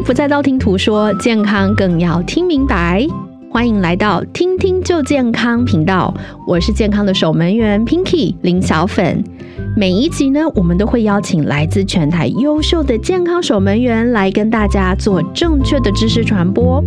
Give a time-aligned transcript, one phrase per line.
[0.00, 3.06] 不再道听途说，健康更要听明白。
[3.50, 6.12] 欢迎来到听听就健康频道，
[6.46, 9.22] 我是健康的守门员 Pinky 林小粉。
[9.76, 16.82] 每一集呢，我们都会邀请来自全台优秀的健康守门员来跟大家做正确的知识传播。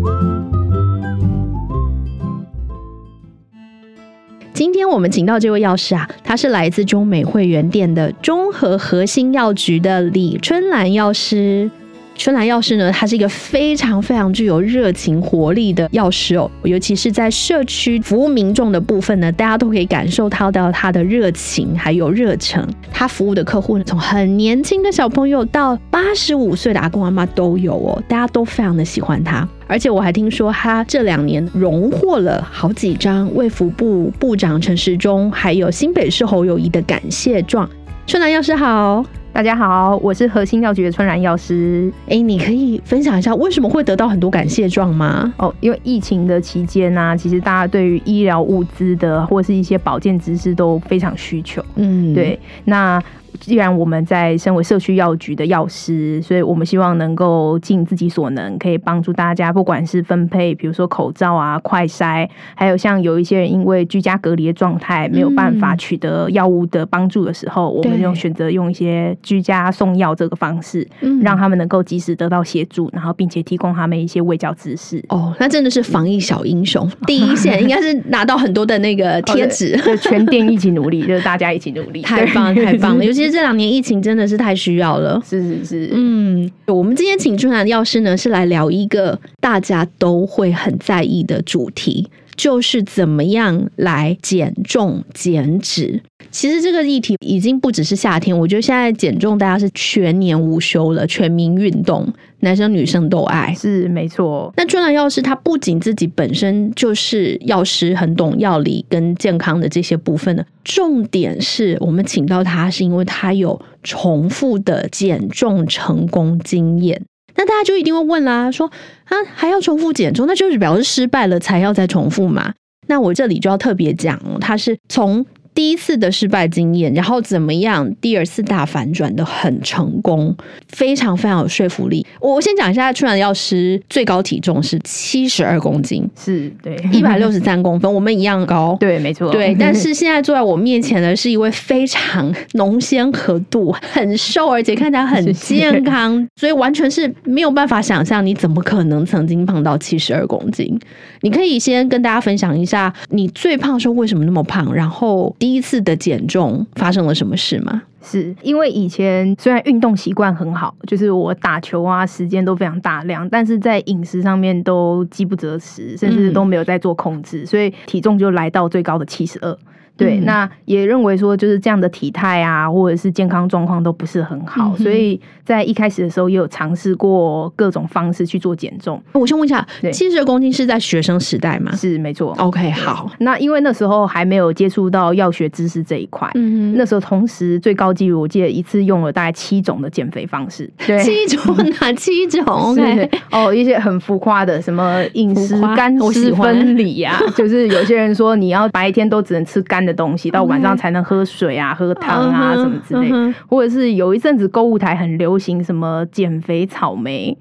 [4.53, 11.71] 今天我们请到这位药师啊，他是来自中美会员店的中和核心药局的李春兰药师。
[12.17, 22.65] 春兰药师呢，他是一个非常非常具有热情活力的药师哦，尤其是在社区服务民众的部分呢，大家都可以感受到到他的热情还有热忱。
[22.91, 29.47] 他服务的客户呢，从很年轻的小朋友到八十五岁的阿公阿妈都有哦，大家都非常的喜欢他。
[29.67, 37.69] 而且我还听说他这两年荣获了好几张卫福部部长陈时中还有新北市侯友谊的感谢状。
[38.07, 39.03] 春兰药师好。
[39.35, 41.91] 大家好，我是核心药局的春兰药师。
[42.07, 45.33] 哎，你可以分享一下为什么会得到很多感谢状吗？
[45.35, 51.61] 哦，因为疫情的期间呢，其实大家对于医疗物资的或是一些保健知识都非常需求。
[51.75, 53.03] 嗯，对，那。
[53.39, 70.87] 既然我们在身为社区药局的药师，所以我们希望能够尽自己所能，可以帮助大家，不管是分配，比如说口罩啊、快筛，还有像有一些人因为居家隔离的状态没有办法取得药物的帮助的时候，我们用选择用一些居家送药这个方式，
[71.21, 75.03] 让他们能够及时得到协助，然后并且提供他们一些卫教知识。
[75.09, 83.24] 哦，那真的是防疫小英雄，第一线应该是拿到很多的那个 贴纸，全店一起努力，就是大家一起努力， 太棒太棒了， 尤其。
[83.31, 92.07] 这两年疫情真的是太需要了，是是是，嗯，我们今天请出兰药师呢，是来聊一个大家都会很在意的主题。
[92.35, 96.01] 就是怎么样来减重减脂？
[96.31, 102.05] 其实这个议题已经不只是夏天，我觉得现在减重大家是全年无休了，全民运动，
[102.41, 104.53] 男生女生都爱，是没错。
[104.57, 117.01] 那专栏药师他不仅自己本身就是药师，很懂药理跟健康的这些部分的，重点是我们请到他是因为他有重复的减重成功经验。
[117.35, 118.71] 那大家就一定会问啦，说
[119.05, 122.53] 啊还要重复减重，那就是表示失败了才要再重复嘛？
[122.87, 125.25] 那我这里就要特别讲，它是从。
[125.55, 127.89] 第一次的失败经验，然后怎么样？
[128.01, 130.35] 第二次大反转的很成功，
[130.67, 132.05] 非常非常有说服力。
[132.19, 139.55] 我我先讲一下，春兰药师最高体重是七十二公斤，是对一百六十三公分，我们一样高，对，没错，对。
[139.57, 150.77] 但是现在坐在我面前的是一位非常浓鲜合度、很瘦，而且看起来很健康， 所以完全是没有办法想象，你怎么可能曾经胖到七十二公斤？
[151.21, 155.33] 你可以先跟大家分享一下，你最胖的时候为什么那么胖，然后。
[155.45, 157.83] 第一次的减重发生了什么事吗？
[158.01, 169.55] 是因为以前虽然运动习惯很好，就是我打球啊，时间都非常大量，但是在饮食上面都饥不择食，甚至都没有在做控制，所以体重就来到最高的七十二。
[169.97, 179.01] 对，那也认为说就是这样的体态啊，或者是健康状况都不是很好，所以在一开始的时候也有尝试过各种方式去做减重。
[179.13, 181.73] 我先问一下，七十公斤是在学生时代吗？
[181.75, 182.35] 是，没错。
[182.39, 183.09] OK，好。
[183.19, 190.69] 那因为那时候还没有接触到药学知识这一块，嗯那时候同时最高纪录，我记得一次用了大概七种的减肥方式。
[190.85, 199.84] 对， 七种哪七种？OK，哦，一些很浮夸的，什么饮食干湿分离呀， 就是有些人说你要白天都只能吃干。
[199.85, 207.37] 的东西到晚上才能喝水啊，喝汤啊什么之类，或者是有一阵子购物台很流行什么减肥草莓。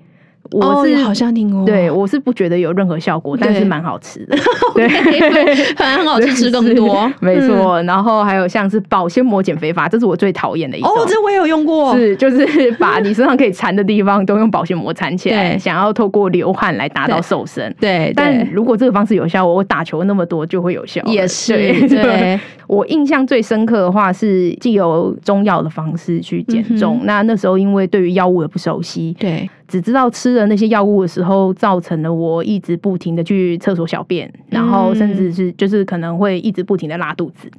[0.50, 4.36] 我是好像听过，对我是不觉得有任何效果，但是蛮好吃的，
[4.74, 4.88] 对，
[5.74, 7.82] 反正很好吃，吃更多， 没错。
[7.82, 10.90] 然后还有像是保鲜膜减肥法，这是我最讨厌的一种。
[10.90, 17.74] 哦，这我也有用过，是就是把你身上可以缠的地方都用保鲜膜缠起来， 想要透过流汗来达到瘦身。
[17.80, 21.02] 对，但如果这个方式有效，我打球那么多就会有效。
[21.06, 21.54] 也是，
[21.88, 22.38] 对。
[22.66, 27.00] 我印象最深刻的话是，既有中药的方式去减重。
[27.04, 29.48] 那那时候因为对于药物的不熟悉，对。
[29.66, 37.50] 只知道吃了那些药物的时候，造成了我一直不停的去厕所小便，然后甚至是就是可能会一直不停的拉肚子。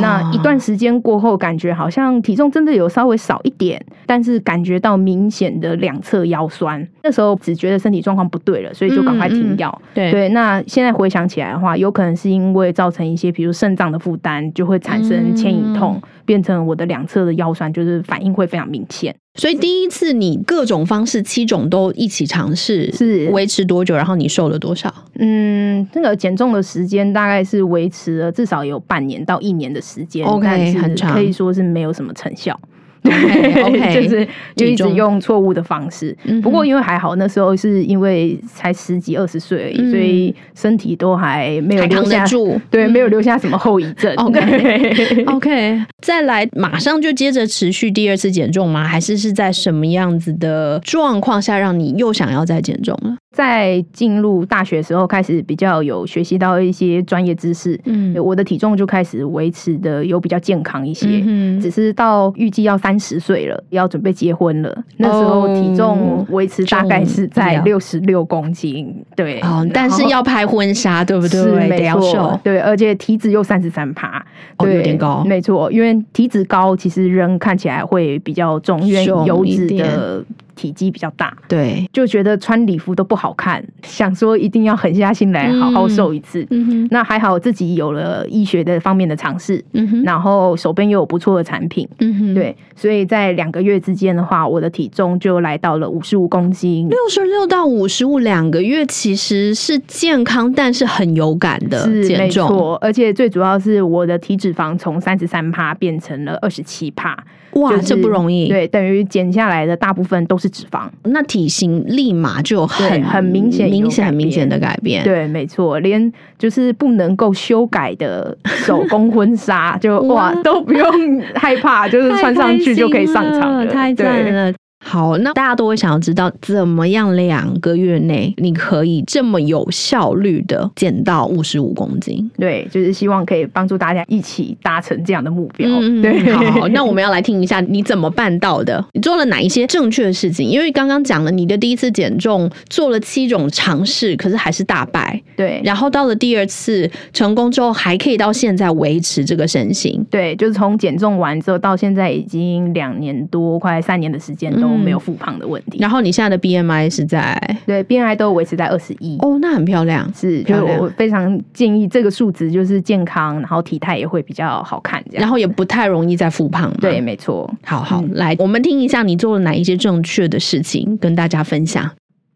[0.00, 6.86] 那一段时间过后，感觉好像体重真的有稍微少一点，但是感觉到明显的两侧腰酸。
[7.02, 9.82] 那时候只觉得身体状况不对了，所以就赶快停药。
[9.94, 19.14] 对对，那现在回想起来的话，有可能是因为造成一些，比如肾脏的负担，就会产生牵引痛，变成我的两侧的腰酸，就是反应会非常明显。
[19.38, 23.94] 所以第一次你各种方式七种都一起尝试，是维持多久？
[23.94, 24.92] 然后你瘦了多少？
[25.20, 32.58] 嗯，那个减重的时间大概是维持了至少有半年到一年的时间，OK，很长，可以说是没有什么成效。
[33.08, 36.16] OK，就是就一直用错误的方式。
[36.42, 44.14] 不过因为还好那时候是因为才十几二十岁而已，所以身体都还没有留下住，对，没有留下什么后遗症。
[44.18, 48.84] OK OK，再来马上就接着持续第二次减重吗？
[48.84, 53.16] 还是是在什么样子的状况下让你又想要再减重了？
[53.34, 61.06] 在进入大学时候，开始比较有学习到一些专业知识，嗯，我的体重就开始维持的有比较健康一些。
[61.24, 68.94] 嗯，只是到预计要三十岁了，要准备结婚了，那时候体重维持大概是在六十六公斤。
[69.16, 71.42] 对，哦，但是要拍婚纱，对不对？
[71.42, 74.24] 是没错，对，而且体脂又三十三趴，
[74.58, 75.24] 对，有点高。
[75.24, 80.24] 没错，因为体脂高，其实人看起来会比较重，因为油脂的。
[80.58, 86.44] 体积比较大，对，就觉得穿礼服都不好看，想说一定要狠下心来好好瘦一次。
[86.50, 89.64] 嗯那还好自己有了医学的方面的尝试，
[90.04, 96.88] 然后手边又有不错的产品，嗯对，所以在两个月之间的话，我的体重就来到了五十五公斤。
[96.88, 107.24] 六十六到五十五，两个月其实是健康，但是很有感的减重，而且最主要是我的体脂肪从三十三帕变成了二十七帕。
[107.52, 108.48] 哇，这不容易。
[108.48, 115.02] 对，等于减下来的大部分都是脂肪，那体型立马就很很明显、明显、很明显的改变。
[115.02, 124.52] 对，没错，连就是不能够修改的手工婚纱，就 哇都不用害怕，就是穿上去就可以上场了，太赞了。
[124.80, 132.30] 好，那大家都会想要知道，怎么样两个月内你可以这么有效率的减到五十五公斤？
[132.38, 135.68] 对，就是希望可以帮助大家一起达成这样的目标。
[136.00, 138.82] 对，好，那我们要来听一下你怎么办到的？
[138.92, 140.48] 你做了哪一些正确的事情？
[140.48, 145.20] 因为刚刚讲了你的第一次减重做了七种尝试，可是还是大败。
[145.36, 150.06] 对，然后到了第二次成功之后，还可以到现在维持这个身形。
[150.08, 154.67] 对，就是从减重完之后到现在已经两年多，快三年的时间都。
[154.68, 166.72] 都没有复胖的问题，然后你现在的 BMI 是在对 BMI 都维持在二十一哦，那很漂亮，是就我非常建议这个数值就是健康，然后体态也会比较好看，这样，然后也不太容易再复胖。
[166.80, 167.52] 对，没错。
[167.64, 171.90] 好好来，我们听一下你做了哪一些正确的事情，跟大家分享。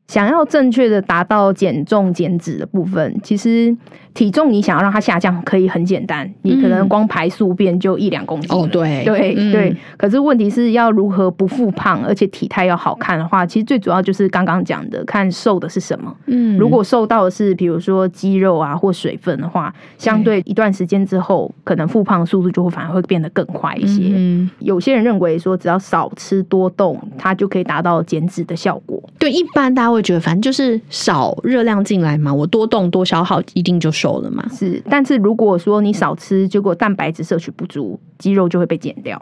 [0.08, 3.76] 想要正确的达到减重减脂的部分，其实。
[4.14, 8.50] 体重你想要让它下降，可以很简单，你可能光排宿便就一两公斤。
[8.54, 9.74] 哦，对，对对。
[9.96, 16.14] 可是问题是要如何不复胖，而且体态要好看的话，其实最主要就是刚刚讲的，看瘦的是什么。
[16.26, 24.12] 嗯，如果瘦到的是比如说肌肉啊或水分的话，相对一段时间之后，可能复胖速度就会反而会变得更快一些。
[24.14, 29.02] 嗯，有些人认为说只要少吃多动，它就可以达到减脂的效果。
[29.18, 33.90] 对，一般大家会觉得反正就是少热量进来嘛，我多动多消耗一定就。
[34.02, 34.44] 瘦了嘛？
[34.48, 39.20] 是，但是如果说你少吃，结果蛋白质摄取不足，肌肉就会被减掉。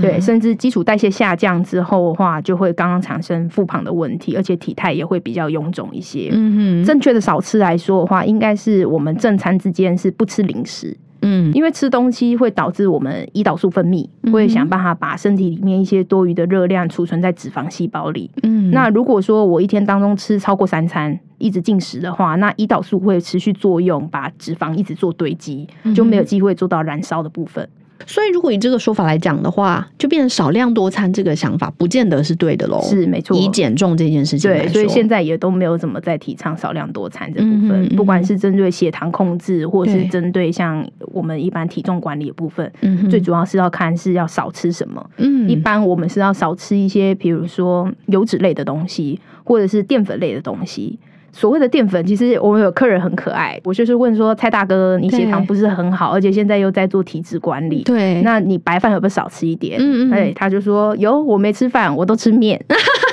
[0.00, 6.30] 对，甚至基础代谢下降之后的话，就会刚刚产生复胖的问题，而且体态也会比较臃肿一些。
[6.32, 10.96] 嗯哼，正确的少吃来说的话，应该是我们正餐之间是不吃零食。
[11.22, 18.30] 嗯，因为吃东西会导致我们胰岛素分泌，会想办法把身体里面一些多余的热量储存在脂肪细胞里。
[18.42, 27.68] 嗯，那如果说我一天当中吃超过三餐，一直进食的话，那胰岛素会持续作用，把脂肪一直做堆积，就没有机会做到燃烧的部分。
[28.06, 32.80] 所以，如果以这个说法来讲的话，就变成少量多餐这个想法，不见得是对的喽。
[32.82, 37.88] 是没错，以减重这件事情对，所以现在也都没有怎么在提倡少量多餐这部分。
[37.96, 42.70] 不管是针对血糖控制，或是针对像我们一般体重管理的部分，
[43.10, 45.10] 最主要是要看是要少吃什么。
[45.18, 50.98] 嗯，一般我们是要少吃一些，比如说油脂类的东西，或者是淀粉类的东西。
[51.32, 59.78] 所谓的淀粉，其实我们有客人很可爱，我就是问说蔡大哥，你血糖不是很好，而且现在又在做体脂管理，对，那你白饭有没有少吃一点？
[59.80, 62.62] 嗯嗯，哎，他就说有，我没吃饭，我都吃面。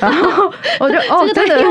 [0.02, 1.62] 然后我就哦，真的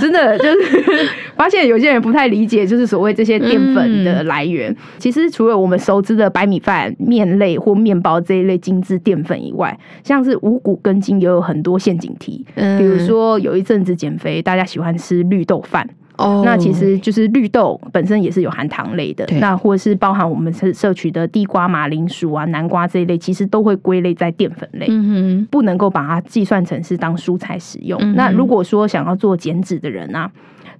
[0.00, 4.74] 真的就是 发现有些人不太理解，就是所谓这些淀粉的来源。
[4.98, 12.44] 其实除了我们熟知的白米饭、面类或面包这一类精致淀粉以外，像是五谷根茎也有很多陷阱题。
[12.54, 15.88] 比如说有一阵子减肥，大家喜欢吃绿豆饭。
[16.18, 27.98] 哦，那其实就是绿豆本身也是有含糖类的，那或者是包含我们是摄取的地瓜、马铃薯啊、南瓜这一类，其实都会归类在淀粉类，嗯不能够把它计算成是当蔬菜使用。
[28.14, 30.30] 那如果说想要做减脂的人啊，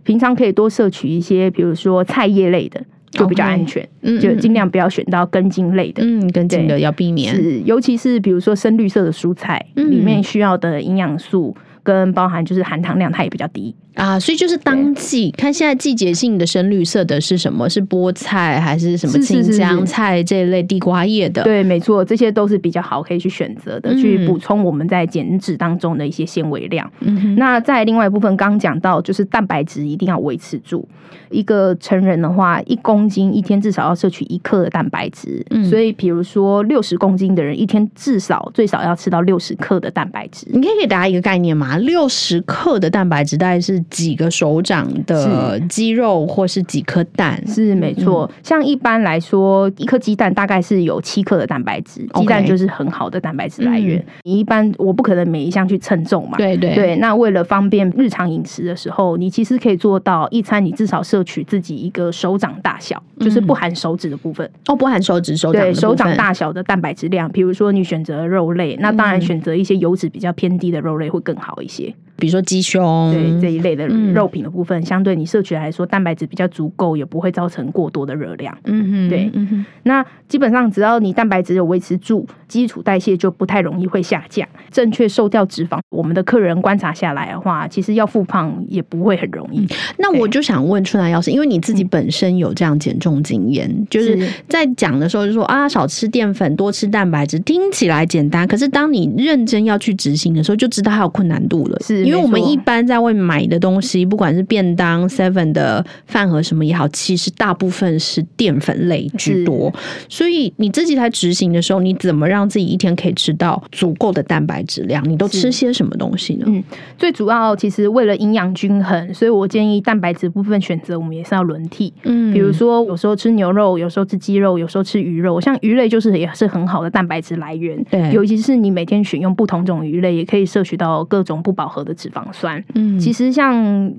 [0.02, 3.88] 平常可以多摄取一些，比如说菜叶类的，就比较安全，
[4.20, 11.56] 就尽量不要选到根茎类的，嗯，根茎的要避免，是尤其是比如说深绿色的蔬菜里面需要的营养素。
[11.84, 17.68] 跟包含就是含糖量它也比较低啊，所以就是当季看现在季节性的深绿色的是什么？
[17.68, 21.42] 是菠菜还是什么青江菜这一类地瓜叶的？
[21.42, 26.88] 对，没错，这些都是比较好可以去选择的，去补充我们在减脂当中的一些纤维量。
[27.36, 30.88] 那在另外一部分，刚刚讲到就是蛋白质一定要维持住。
[31.30, 35.44] 一个成人的话，一公斤一天至少要摄取一克的蛋白质。
[35.68, 40.46] 所以，比如说六十公斤的人，一天至少最少要吃到六十克的蛋白质。
[40.50, 41.76] 你可以给大家一个概念吗？
[41.78, 47.42] 六十克的蛋白质大概是几个手掌的肌肉，或是几颗蛋？
[47.46, 48.30] 是没错。
[48.42, 52.06] 像一般来说，一颗鸡蛋大概是有七克的蛋白质。
[52.14, 54.04] 鸡蛋就是很好的蛋白质来源。
[54.24, 56.36] 你一般我不可能每一项去称重嘛？
[56.38, 56.96] 对对对。
[56.96, 64.48] 那为了方便日常饮食的时候，你其实可以做到一餐你至少摄取自己一个手掌大小，就是不含手指的部分。
[64.66, 67.30] 哦，不含手指，手对手掌大小的蛋白质量。
[67.30, 71.94] 比如说你选择肉类，那当然选择一些油脂比较偏低的肉类会更好一些。
[72.18, 78.58] 比如说鸡胸，对这一类的肉品的部分，相对你摄取来说，蛋白质比较足够，也不会造成过多的热量。
[78.64, 84.46] 嗯哼，对，嗯那基本上只要你蛋白质有维持住，基础代谢就不太容易会下降。
[84.72, 89.64] 正确瘦掉脂肪，我们的客人观察下来的话，其实要复胖也不会很容易。
[89.96, 101.78] 那我就想问春兰药师，因为你自己本身有这样减重经验，就是在讲的时候就说啊，少吃淀粉，多吃蛋白质，听起来简单，可是当你认真要去执行的时候，就知道它有困难度了。
[101.80, 102.07] 是。
[102.08, 109.72] 因为我们一般在外面买的东西，不管是便当、seven 的饭盒什么也好，其实大部分是淀粉类居多。
[110.08, 115.06] 所以你自己在执行的时候，你怎么让自己一天可以吃到足够的蛋白质量？
[115.08, 116.46] 你都吃些什么东西呢？
[116.48, 116.64] 嗯，
[116.96, 121.92] 最主要其实为了营养均衡，所以我建议蛋白质部分选择我们也是要轮替。
[122.04, 125.38] 嗯，比如说有时候吃牛肉，有时候吃鸡肉，有时候吃鱼肉。
[125.40, 127.82] 像鱼类就是也是很好的蛋白质来源。
[127.90, 131.94] 对，尤其是你每天选用不同种鱼类，也可以摄取到各种不饱和的。
[131.98, 133.54] 脂肪酸，嗯，其实像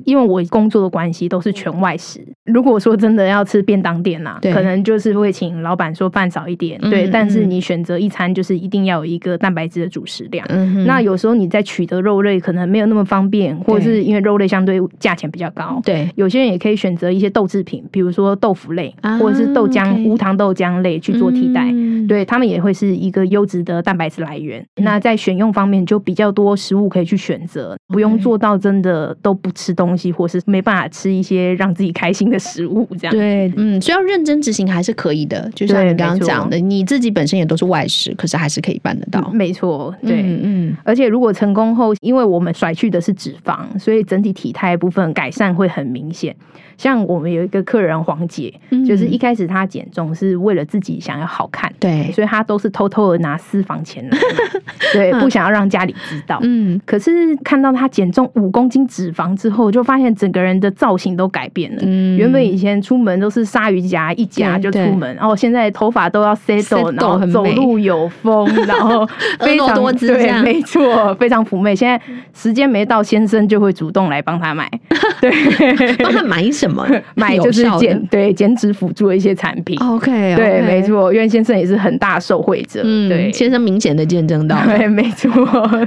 [0.06, 2.26] 因为我工作的关系都是全外食。
[2.46, 7.08] 如果说真的要吃便当店呐，可能就是会请老板说饭少一点，对。
[7.12, 10.46] 但是你选择一餐就是一定要有一个蛋白质的主食量。
[10.50, 16.10] 嗯那有时候你在取得肉类可能没有那么方便，或者是因为肉类相对价钱比较高，对。
[16.16, 21.72] 有些人也可以选择一些豆制品，比如说豆腐类或者是豆浆、无糖豆浆类去做替代，
[22.08, 24.66] 对他们也会是一个优质的蛋白质来源。
[24.78, 27.78] 那在选用方面就比较多食物可以去选择。
[27.90, 35.50] 不用做到真的都不吃东西，或是没办法吃一些让自己开心的食物，这样对，嗯，所以要认真执行还是可以的。
[35.56, 39.30] 就像你刚刚讲的，你自己本身也都是外食，可是还是可以办得到。
[39.34, 46.36] 没错，对，嗯，而且如果成功后，因为我们甩去的是脂肪，所以整体体态部分改善会很明显。
[46.78, 48.54] 像我们有一个客人黄姐，
[48.88, 54.18] 就是一开始她减重是为了自己想要好看，对，所以她都是偷偷的拿私房钱来，
[54.94, 56.40] 对，不想要让家里知道。
[56.42, 61.82] 嗯，可是看到她减重五公斤脂肪之后，就发现整个人的造型都改变了。
[61.86, 69.08] 嗯，原本以前出门都是鲨鱼夹一夹就出门，然后现在头发都要 settle，然后走路有风，然后
[69.40, 71.76] 非常多姿，对，没错，非常妩媚。
[71.76, 72.00] 现在
[72.34, 74.70] 时间没到，先生就会主动来帮他买，
[75.22, 76.86] 对，帮他买什么？
[77.16, 79.78] 买就是减对减脂辅助的一些产品。
[79.80, 82.82] OK，对，没错，因为先生也是很大受惠者。
[82.84, 85.30] 嗯，对，先生明显的见证到，对，没错。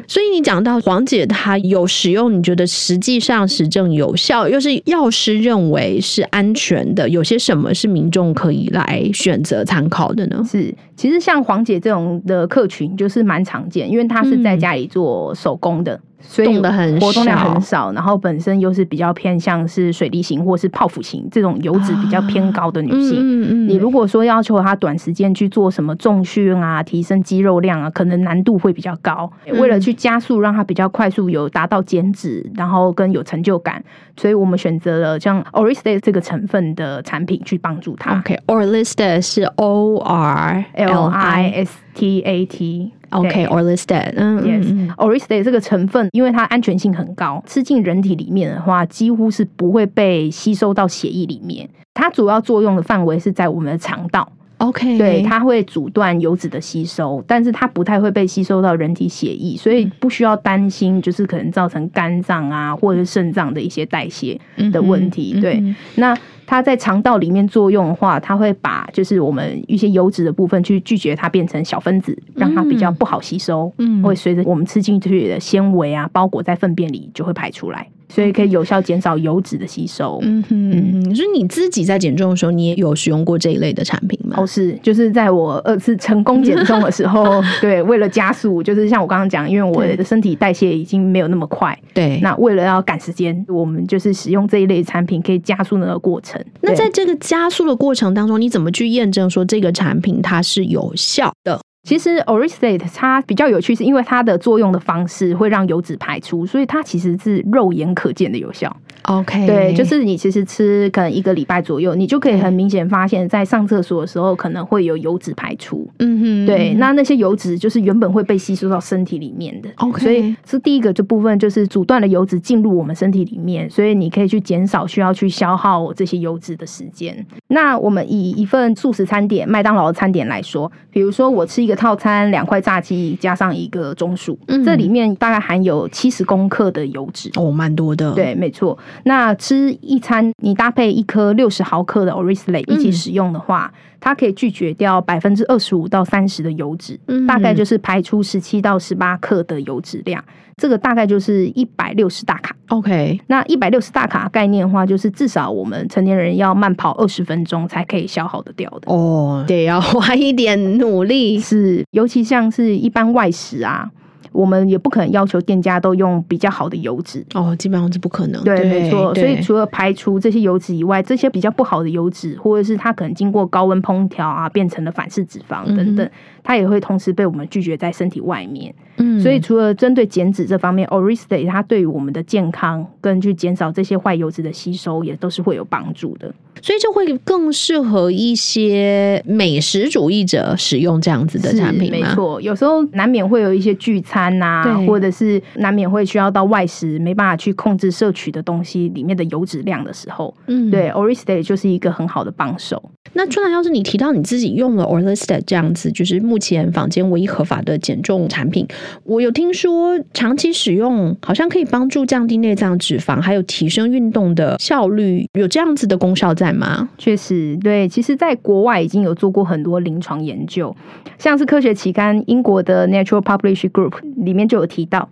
[0.06, 10.42] 所以你讲到黄姐她有使用，你觉得实际上实证有效，又是药师认为是安全的，有些什么是民众可以来选择参考的呢？
[10.48, 16.00] 是，其实像黄姐这种的客群就是蛮常见，因为她是在家里做手工的。
[16.22, 16.58] 所以
[17.00, 23.68] 活动量很少，然后本身又是比较偏向是水滴型或是泡芙型这种油脂比较偏高的女性。
[23.68, 29.30] 你如果说要求她短时间去做什么重训啊，提升肌肉量啊，可能难度会比较高。
[29.46, 33.82] 为了去加速，让她比较快速有达到减脂，然后跟有成就感，
[34.16, 38.18] 所以我们选择了像 Oristate 这个成分的产品去帮助她。
[38.18, 42.92] OK，Oristate 是 O R L I S T A T。
[43.12, 51.68] OK，Oristate，嗯，Yes，Oristate 这个成分，因为它安全性很高，吃进人体里面的话，几乎是不会被吸收到血液里面。
[51.94, 54.26] 它主要作用的范围是在我们的肠道。
[54.58, 64.40] OK，对，它会阻断油脂的吸收，但是它不太会被吸收到人体血液，所以不需要担心，就是可能造成肝脏啊或者是肾脏的一些代谢
[64.72, 65.38] 的问题。
[65.40, 65.62] 对，
[65.96, 66.16] 那。
[66.52, 73.72] 它在肠道里面作用的话，它会把就是我们一些油脂的部分去拒绝它变成小分子，让它比较不好吸收。
[73.78, 77.88] 嗯，会随着我们吃进去的纤维啊，包裹在粪便里就会排出来。
[78.12, 80.18] 所以可以有效减少油脂的吸收。
[80.22, 84.36] 嗯哼，所以你自己在减重的时候，你也有使用过这一类的产品吗？
[84.38, 96.38] 哦，是，就是在我二次成功减重的时候， 对，为了加速，就是像我刚刚讲，因为我的身体代谢已经没有那么快，对，那为了要赶时间，我们就是使用这一类产品，可以加速那个过程。
[96.60, 101.60] 那在这个加速的过程当中，你怎么去验证说这个产品它是有效的？
[101.82, 108.74] 其实 o r i s t a t e 它比较有趣，是因为它的作用的方式会让油脂排出，所以它其实是肉眼可见的有效。
[109.02, 115.90] OK，对，就是你其实吃可能一个礼拜左右，你就可以很明显发现，在上厕所的时候可能会有油脂排出。
[115.98, 119.68] 嗯哼，对，那那些油脂就是原本会被吸收到身体里面的。
[119.78, 127.26] OK，所以是第一个这部分就是阻断了油脂进入我们身体里面，所以你可以去减少需要去消耗这些油脂的时间。
[127.48, 131.71] 那我们以一份素食餐点，麦当劳的餐点来说，比如说我吃一个。
[131.74, 138.12] 套餐两块炸鸡加上一个中薯，这里面大概含有七十公克的油脂哦，蛮多的。
[138.14, 138.76] 对，没错。
[139.04, 143.72] 那吃一餐，你搭配一颗六十毫克的 o r i s l a 一起使用的话，
[144.04, 150.22] 它可以拒绝掉百分之二十五到三十的油脂，大概就是排出十七到十八克的油脂量。
[150.56, 152.54] 这个大概就是一百六十大卡。
[152.68, 158.92] OK，那一百六十大卡概念的话，就是至少我们成年人要慢跑二十分钟才可以消耗得掉的。
[158.92, 161.38] 哦，得要花一点努力。
[161.38, 163.88] 是，尤其像是一般外食啊。
[164.32, 168.42] 我们也不可能要求店家都用比较好的油脂哦，基本上是不可能。
[168.42, 169.14] 对，没错。
[169.14, 176.10] 所以除了排除这些油脂以外，这些比较不好的油脂，或者是它可能经过高温烹调啊，变成了反式脂肪等等，
[176.42, 178.74] 它也会同时被我们拒绝在身体外面。
[179.02, 186.32] 嗯，所以除了针对减脂这方面 o r i s t a 它对于我们的健康跟去减少这些坏油脂的吸收，也都是会有帮助的。
[186.60, 191.90] 所以就会更适合一些美食主义者使用这样子的产品。
[191.90, 202.80] 没错，有时候难免会有一些聚餐呐，或者是难免会需要到外食，没办法去控制摄取的东西里面的油脂量的时候，嗯，对 o r i s t a 就是一个很好的帮手。
[203.14, 208.66] 那春兰，要是你提到你自己用了 o r i s t a 这样子，就是目前坊间唯一合法的减重产品，
[209.04, 216.88] 我有听说长期使用好像可以帮助降低内脏脂肪，还有提升运动的效率，有这样子的功效在吗？
[216.98, 220.74] 确实，对，其实，在国外已经有做过很多临床研究，
[221.18, 225.08] 像是科学期刊英国的 Natural Publishing Group 里面就有提到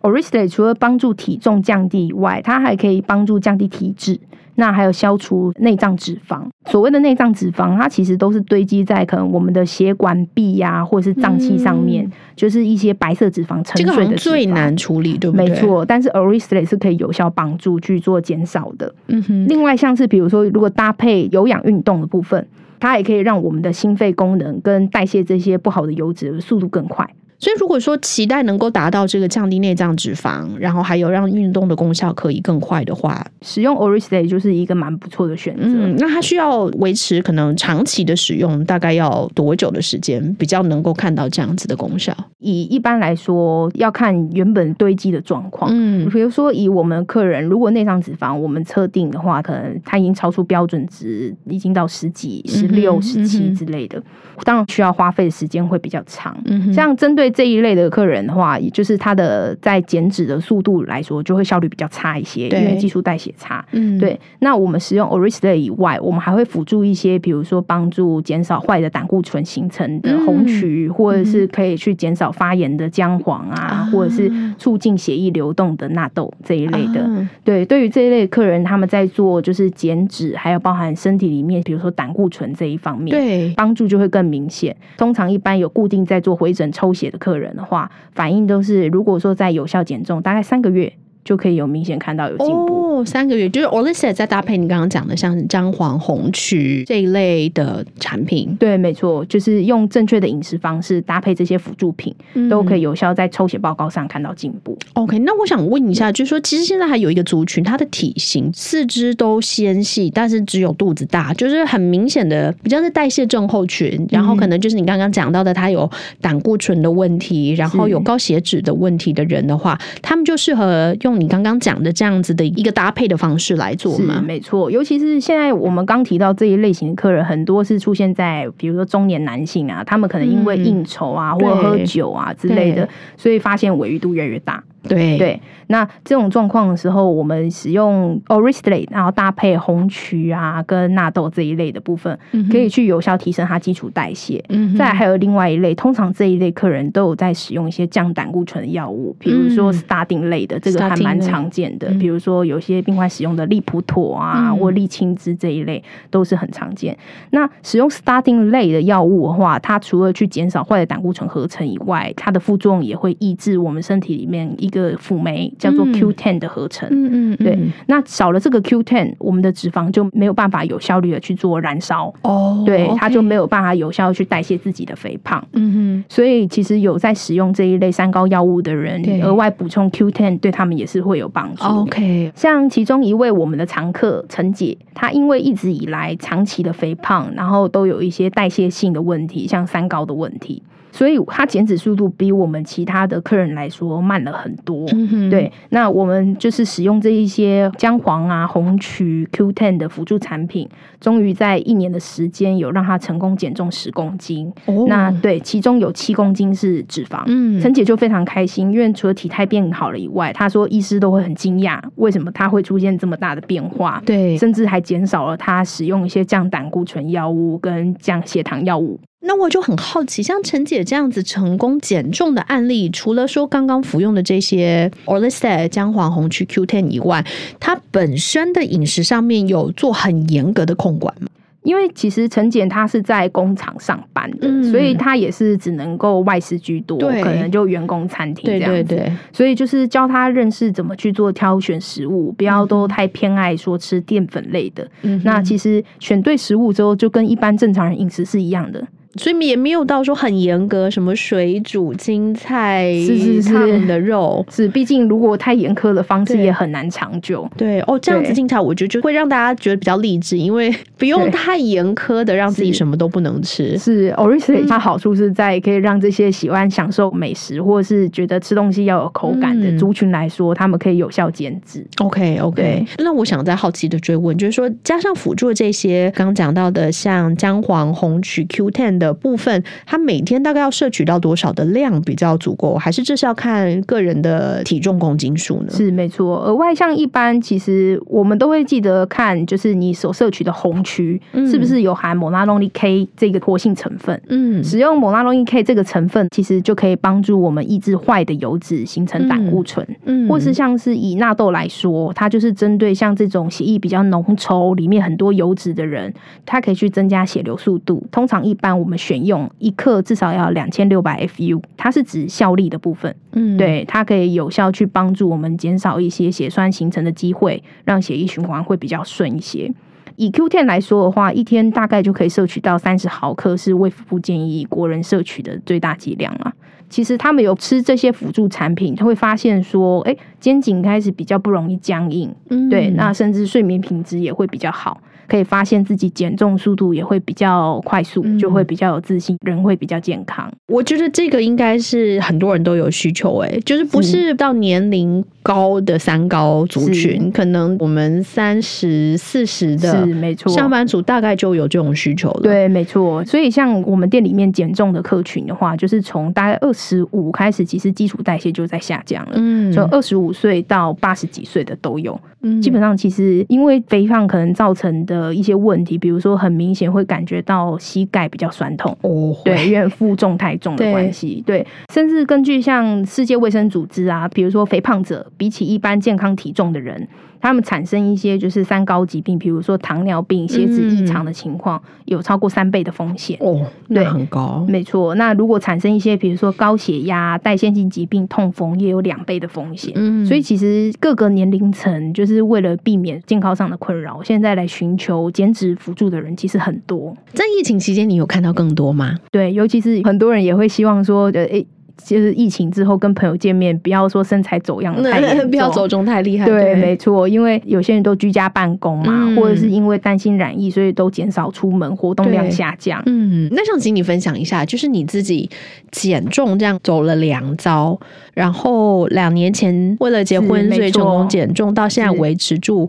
[0.00, 4.18] o r i s t a 除了帮助体重降低以外，它还可以帮助降低体脂。
[4.58, 6.42] 那还有消除内脏脂肪。
[6.66, 15.48] 所谓的内脏脂肪，它其实都是堆积在可能我们的血管壁呀，或者是脏器上面，就是一些白色脂肪沉睡的最难处理，对不对？
[15.48, 15.84] 没错。
[15.84, 18.92] 但是 o r i s t a 是可以有效帮助去做减少的。
[19.06, 19.46] 嗯哼。
[19.48, 22.44] 另外，像是比如说，如果搭配有氧运动的部分，
[22.80, 27.08] 它也可以让我们的心肺功能跟代谢这些不好的油脂的速度更快。
[27.40, 35.62] 所以，如果说期待能够达到这个降低内脏脂肪，然后还有让运动的功效可以更快的话，使用 Oristay 就是一个蛮不错的选择。
[35.64, 42.12] 嗯，那它需要维持可能长期的使用，大概要多久的时间比较能够看到这样子的功效？
[42.40, 45.70] 以一般来说，要看原本堆积的状况。
[45.72, 54.02] 嗯，比如说以我们客人，如果内脏脂肪我们测定的话，可能它已经超出标准值，已经到十几、十六、十七之类的，
[54.42, 56.36] 当然需要花费的时间会比较长。
[56.46, 63.64] 嗯，像针对这一类的客人的话，也就是他的在减脂的速度来说，就会效率比较差一些，因为技术代谢差。
[63.72, 64.18] 嗯，对。
[64.40, 77.08] 那我们使用 o r i s t a 以外，我们还会辅助一些，比如说帮助减少坏的胆固醇形成的红曲，或者是可以去减少发炎的姜黄啊，或者是促进血液流动的纳豆这一类的。
[77.44, 84.74] 对，对于这一类客人，他们在做就是减脂，还有包含身体里面，比如说胆固醇这一方面，对帮助就会更明显。
[84.96, 90.92] 通常一般有固定在做回诊抽血的客人的话，反应都是，如果说在有效减重，大概三个月。
[91.28, 93.00] 就可以有明显看到有进步。
[93.00, 98.56] 哦，三个月就是 o l i s a 再搭配你刚刚讲的像姜黄、红曲这一类的产品。
[98.58, 102.14] 对，没错，就是用正确的饮食方式搭配这些辅助品，
[102.48, 104.74] 都可以有效在抽血报告上看到进步。
[104.94, 115.90] OK，那我想问一下，就是说，其实现在还有一个族群，它的体型四肢都纤细，但是只有肚子大，就是很明显的比较是代谢症候群，然后可能就是你刚刚讲到的，它有
[116.22, 121.17] 胆固醇的问题，然后有高血脂的问题的人的话，他们就适合用。
[121.18, 124.22] 你刚刚讲的这样子的一个搭配的方式来做吗？
[124.24, 134.62] 没错，尤其是现在我们刚提到这一类型的客人，很多是出现在比如说中年男性啊，他们可能因为应酬啊或喝酒啊之类的，所以发现尾鱼度越来越大。
[134.96, 135.40] 对对。
[135.70, 142.18] 那这种状况的时候，我们使用 o r i s t l a t e 然后搭配红曲啊跟纳豆这一类的部分，
[142.50, 144.42] 可以去有效提升它基础代谢。
[144.48, 151.88] 嗯，再还有另外一类，通常这一类客人都有在使用一些降胆固醇的药物，比如说 statin 类的，这个还蛮常见的。
[152.00, 156.96] 比如说有些病患使用的利普妥啊或利青汁这一类都是很常见。
[157.30, 165.52] 那使用 statin 类的药物的话，它除了去减少坏的胆固醇合成以外，它的副作用也会抑制我们身体里面一个辅酶。
[165.58, 181.64] 叫做 Q10 的合成，嗯嗯，对，那少了这个 Q10，我们的脂肪就没有办法有效率的去做燃烧，哦，对，它就没有办法有效去代谢自己的肥胖，嗯哼，所以其实有在使用这一类三高药物的人，额外补充 Q10 对他们也是会有帮助。
[181.64, 190.62] OK，像其中一位我们的常客陈姐，她因为一直以来长期的肥胖，然后都有一些代谢性的问题，像三高的问题。
[190.98, 194.84] 所以它减脂速度比我们其他的客人来说慢了很多。
[195.30, 200.68] 对，那我们就是使用这一些姜黄啊、红曲、Q10 的辅助产品，
[201.00, 204.52] 终于在一年的时间有让他成功减重十公斤。
[204.88, 207.22] 那对，其中有七公斤是脂肪。
[207.26, 214.02] 嗯，陈姐就非常开心，因为除了体态变好了以外，她说医师都会很惊讶，为什么她会出现这么大的变化？
[214.04, 218.98] 对，甚至还减少了她使用一些降胆固醇药物跟降血糖药物。
[219.20, 227.26] 那我就很好奇，像陈姐这样子成功减重的案例，除了说刚刚服用的这些 o r l i s t e 姜黄红曲 Q10 以外，
[227.58, 231.28] 她本身的饮食上面有做很严格的控管吗？
[231.64, 239.12] 因为其实陈简他是在工厂上班的，所以他也是只能够外食居多，可能就员工餐厅这样子。
[239.32, 244.88] 所以就是教他认识怎么去做挑选食物，不要都太偏爱说吃淀粉类的。
[245.24, 248.86] 那其实选对食物之后，就跟一般正常人饮食是一样的。
[249.18, 253.86] 所以也没有到说很严格，什么水煮青菜是是是。
[253.86, 254.44] 的肉。
[254.50, 257.48] 是，毕竟如果太严苛的方式也很难长久。
[257.56, 263.76] 对哦，这样子听起来我觉得就会让大家觉得比较励志，因为不用太严苛的让自己什么都不能吃。
[263.78, 271.86] 是 o r i s l y 它好处是在可以让这些喜欢享受美食或者是觉得吃东西要有口感的族群来说，他们可以有效减脂。
[271.98, 278.98] OK OK，那我想再好奇的追问，就是说加上辅助这些刚刚讲到的，像姜黄、红曲、Q10。
[278.98, 282.74] 的部分，它每天大概要摄取到多少的量比较足够？
[282.76, 285.70] 还是这是要看个人的体重公斤数呢？
[285.70, 286.38] 是没错。
[286.44, 294.20] 额外像一般，其实我们都会记得看，就是你所摄取的红曲是不是有含某拉隆利 K 这个活性成分？
[294.28, 299.86] 嗯，使用某拉隆利 K 这个成分，其实就可以帮助我们抑制坏的油脂形成胆固醇。
[300.04, 306.12] 嗯，或是像是以纳豆来说，它就是针对像这种血液比较浓稠、里面很多油脂的人，
[306.44, 308.04] 它可以去增加血流速度。
[308.10, 313.14] 通常一般我们选用一克至少要两千六百 FU，它是指效力的部分。
[313.32, 319.72] 嗯，对，它可以有效去帮助我们减少一些血栓形成的机会，让血液循环会比较顺一些。
[320.16, 326.52] 以 Q10 来说的话，一天大概就可以摄取到三十毫克，是卫福部建议国人摄取的最大剂量啊。
[326.90, 332.34] 其实他们有吃这些辅助产品，他会发现说，哎，肩颈开始比较不容易僵硬，
[332.70, 335.00] 对，那甚至睡眠品质也会比较好。
[335.28, 340.50] 可以发现自己减重速度也会比较快速，就会比较有自信，人会比较健康。
[340.66, 352.40] 我觉得这个应该是很多人都有需求，哎，就是不是到年龄高的三高族群，可能我们三十四十的，是没错，上班族大概就有这种需求了。
[352.42, 353.24] 对，没错。
[353.24, 359.32] 所以像我们店里面减重的客群的话，就是从大概二十五开始，其实基础代谢就在下降了。
[359.34, 362.18] 嗯，从二十五岁到八十几岁的都有。
[362.40, 365.18] 嗯，基本上其实因为肥胖可能造成的。
[365.18, 377.08] 的一些问题，比如说很明显会感觉到膝盖比较酸痛，哦，对，因为负重太重的关系，对，甚至根据像世界卫生组织啊，比如说肥胖者比起一般健康体重的人。
[377.40, 385.14] 他们产生一些就是三高疾病，比如说糖尿病、血脂异常的情况，有超过三倍的风险哦，对，很高，没错。
[385.14, 389.92] 那如果产生一些比如说高血压、代谢性疾病、痛风，也有两倍的风险。
[389.96, 397.16] 嗯，所以其实各个年龄层就是为了避免健康上的困扰，现在来寻求减脂辅助的人其实很多。
[397.32, 399.16] 在疫情期间，你有看到更多吗？
[399.30, 401.66] 对，尤其是很多人也会希望说，诶。
[402.04, 406.46] 就是疫情之后跟朋友见面，不要说身材走样太 不要走中太厉害。
[406.46, 413.02] 对，没错，因为有些人都居家办公嘛，或者是因为担心染疫，所以都减少出门，活动量下降。
[413.06, 415.50] 嗯，那想请你分享一下，就是你自己
[415.90, 417.98] 减重这样走了两招，
[418.32, 422.88] 然后两年前为了结婚所以成功减重，到现在维持住。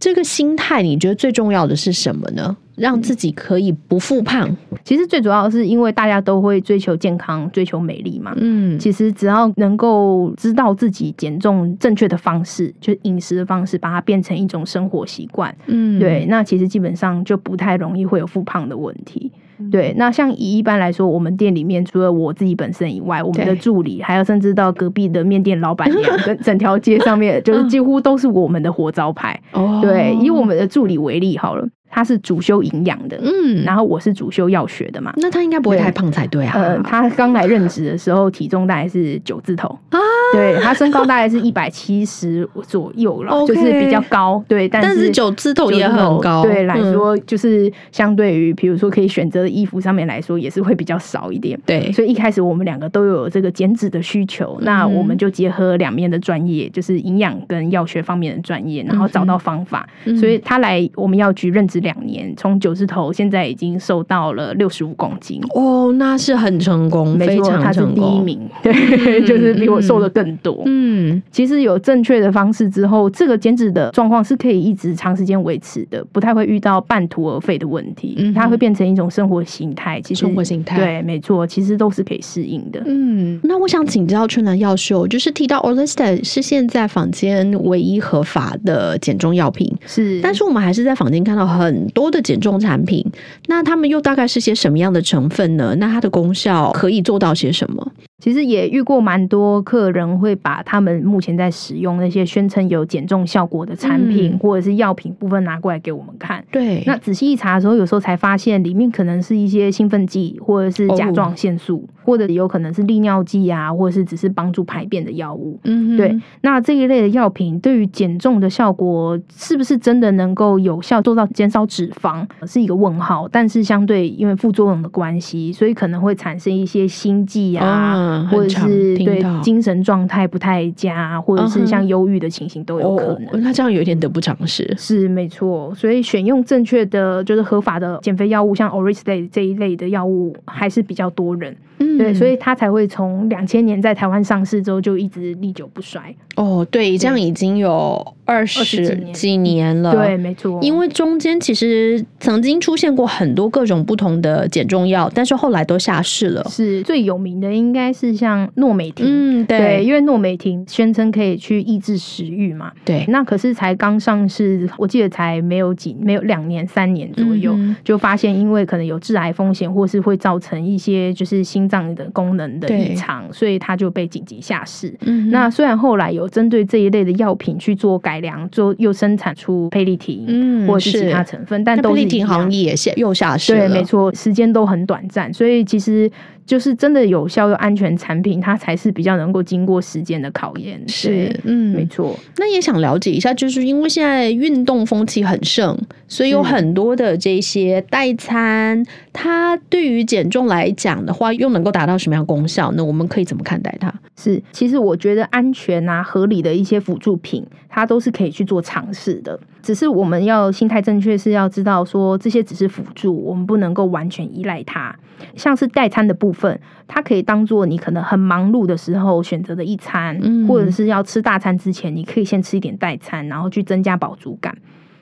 [0.00, 2.56] 这个心态，你觉得最重要的是什么呢？
[2.74, 4.56] 让自己可以不复胖。
[4.82, 8.32] 其实最主要是因为大家都会追求健康、追求美丽嘛。
[8.38, 15.54] 嗯，其实只要能够知道自己减重正确的方式，就是饮食的方式，把它变成一种生活习惯。
[15.66, 19.30] 嗯，对，那其实基本上就不太容易会有复胖的问题。
[19.70, 29.40] 对，那像以一般来说，我们店里面除了我自己本身以外，我们的助理，还有甚至到隔壁的面店老板娘，跟整条街上面，就是几乎都是我们的活招牌。
[29.52, 31.68] 哦，对，以我们的助理为例好了。
[31.90, 36.52] 他是主修营养的，嗯，然后我是主修药学的嘛，那他应该不会太胖才对啊。
[36.54, 39.68] 呃，他刚来任职的时候体重大概是九字头。
[39.90, 39.98] 啊，
[40.32, 59.88] 对他身高大概是 一百七十左右了，就是比较高，对，但是九字头也很高，对来说就是相对于比如说可以选择的衣服上面来说也是会比较少一点，对，所以一开始我们两个都有这个减脂的需求，那我们就结合两面的专业，就是营养跟药学方面的专业，然后找到方法，
[60.20, 61.79] 所以他来我们药局任职。
[61.80, 65.40] 两年从九字头，现在已经瘦到了六十五公斤。
[65.54, 70.62] 哦，那是很成功，没错，他是第一名， 对，就是比我瘦的更多。
[70.66, 78.14] 嗯，其实有正确的方式之后，这个减脂的状况是可以一直长时间维持的，不太会遇到半途而废的问题。
[78.18, 80.76] 嗯，它会变成一种生活形态，其实生活形态。
[80.78, 82.82] 对，没错，其实都是可以适应的。
[82.86, 91.69] 嗯，那我想请教春兰药秀，就是提到 Olista 是现在坊间唯一合法的减重药品，是，但是我们还是在坊间看到很。
[91.70, 93.06] 很多的减重产品，
[93.46, 95.72] 那他们又大概是些什么样的成分呢？
[95.78, 97.92] 那它的功效可以做到些什么？
[98.20, 106.44] 其实也遇过蛮多客人会把他们目前在使用那些宣称有减重效果的产品或者是药品部分拿过来给我们看。
[106.52, 115.58] 对，那仔细一查的时候，有时候才发现里面可能是一些兴奋剂，或者是甲状腺素，或者有可能是利尿剂啊，或者是只是帮助排便的药物。
[115.64, 116.14] 嗯，对。
[116.42, 123.26] 那这一类的药品对于减重的效果是不是真的能够有效做到减少脂肪，是一个问号。
[123.32, 128.09] 但是相对因为副作用的关系，所以可能会产生一些心悸啊。
[128.30, 133.42] 或者是对精神状态不太佳，或者是像忧郁的情形都有可能。
[133.42, 134.72] 那这样有一点得不偿失。
[134.78, 141.56] 是没错，所以选用正确的就是合法的减肥药物，像 Oristay 这一类的药物还是比较多人。
[141.82, 146.14] 嗯，对，所以它才会从两千年在台湾上市之后就一直历久不衰。
[146.36, 149.92] 哦，对，这样已经有二十几年了。
[149.92, 150.58] 对，没错。
[150.60, 156.44] 因为中间其实曾经出现过很多各种不同的减重药，但是后来都下市了。
[156.50, 159.06] 是最有名的应该是像诺美婷。
[159.08, 162.70] 嗯，对，因为诺美婷宣称可以去抑制食欲嘛。
[162.84, 171.70] 对，那可是才刚上市，我记得才没有几，没有两年、三年左右，就发现因为可能有致癌风险，或是会造成一些就是心。
[171.70, 174.92] 脏的功能的异常，所以它就被紧急下市。
[175.02, 183.68] 嗯那虽然后来有针对这一类的药品去做改良，做又生产出佩利婷，嗯，或是其他成分，但佩利婷好像也下又下市了。
[183.68, 186.10] 对，没错，时间都很短暂，所以其实。
[186.50, 190.82] 就是真的有效又安全产品，它才是比较能够经过时间的考验。
[190.88, 192.18] 是，嗯，没错。
[192.38, 202.72] 那也想了解一下，就是因为现在运动风气很盛，所以有很多的这些代餐，它对于减重来讲的话，又能够达到什么样功效？
[202.72, 203.94] 那我们可以怎么看待它？
[204.16, 209.38] 是，其实我觉得安全啊、合理的一些辅助品，它都是可以去做尝试的。
[209.62, 214.94] 只是我们要心态正确，是要知道说这些只是辅助，我们不能够完全依赖它。
[215.36, 224.56] 像是代餐的部分，它可以当做你可能很忙碌的时候选择的一餐，或者是要吃大餐之前，你可以先吃一点代餐，然后去增加饱足感。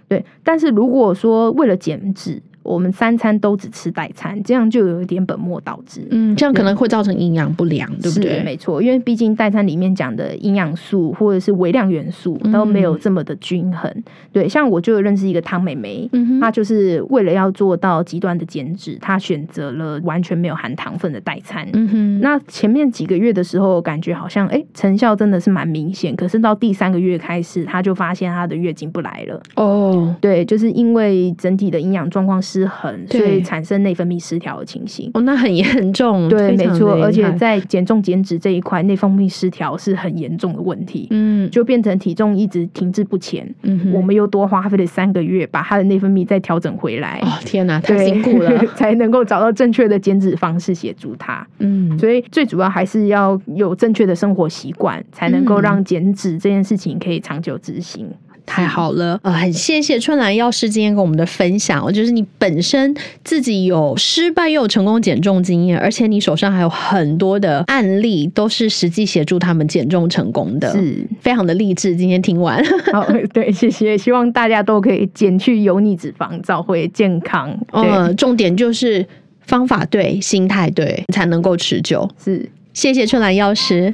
[0.08, 6.06] 对，但是如果说为了减脂，我们三餐都只吃代餐，这样就有一点本末倒置。
[6.10, 8.42] 嗯，这样可能会造成营养不良，对不对？
[8.44, 13.90] 没错，因为毕竟代餐里面讲的营养素或者是微量元素都没有这么的均衡。
[14.30, 21.66] 对，像我就认识一个汤美眉，她就是为了要做到极端的减脂，她选择了完全没有含糖分的代餐。
[21.72, 29.42] 嗯哼，那前面几个月的时候，感觉好像哎成效真的是蛮明显，可是到第三个月开始，她就发现她的月经不来了。
[29.56, 32.57] 哦，对，就是因为整体的营养状况是。
[32.58, 35.10] 失衡，所以产生内分泌失调的情形。
[35.14, 36.28] 哦，那很严重。
[36.28, 36.92] 对，没错。
[37.02, 41.06] 而且在减重减脂这一块，内分泌失调是很严重的问题。
[41.10, 43.48] 嗯，就变成体重一直停滞不前。
[43.62, 47.20] 嗯，我们又多花费了三个月，把他的内分泌再调整回来。
[47.22, 51.46] 哦，天哪，太辛苦了， 才能够找到正确的减脂方式协助他。
[51.58, 58.08] 嗯，所以最主要还是要有正确的生活习惯，才能够让减脂这件事情可以长久执行。
[58.48, 61.92] 太好了，呃，很谢谢春兰药师今天跟我们的分享。
[61.92, 71.94] 就是你本身自己有失败又有成功减重经验，而且你手上还有很多的案例，都是实际协助他们减重成功的，是非常的励志。
[71.94, 77.54] 今天听完， 好，对，谢谢，希望大家都可以减去油腻脂肪，找回健康。
[77.72, 79.06] 嗯，重点就是
[79.42, 82.08] 方法对，心态对，才能够持久。
[82.24, 83.92] 是，谢谢春兰药师。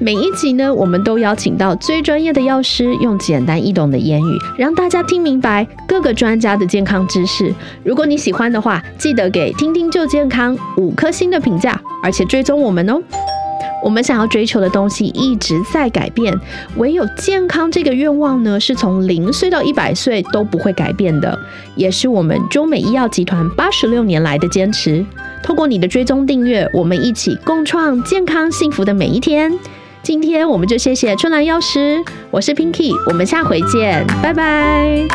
[0.00, 7.52] 每一集呢，我们都邀请到最专业的药师，用简单易懂的言语，让大家听明白各个专家的健康知识。
[7.82, 13.00] 如果你喜欢的话，记得给听听就健康五颗星的评价，而且追踪我们哦。
[13.82, 16.34] 我们想要追求的东西一直在改变，
[16.76, 21.38] 唯有健康这个愿望呢，是从零岁到一百岁都不会改变的，
[21.76, 25.04] 也是我们中美医药集团八十六年来的坚持。
[25.42, 29.52] 透过你的追踪订阅，我们一起共创健康幸福的每一天。
[30.02, 35.06] 今天我们就谢谢春兰药师，我是 Pinky，我们下回见，拜拜。